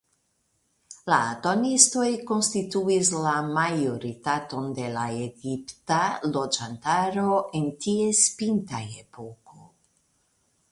La 1.11 1.17
atonistoj 1.33 2.05
konstituis 2.31 3.11
la 3.27 3.35
majoritaton 3.59 4.73
de 4.81 4.89
la 4.97 5.05
egipta 5.27 6.01
loĝantaro 6.33 7.39
en 7.61 7.71
ties 7.87 8.25
pinta 8.43 8.83
epoko. 9.07 9.65